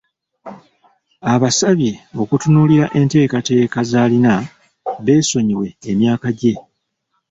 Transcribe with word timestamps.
Abasabye 1.33 1.91
okutunuulira 2.21 2.85
enteekateeka 2.99 3.79
z'alina 3.91 4.33
beesonyiwe 5.05 5.67
emyaka 5.91 6.29
gye. 6.39 6.53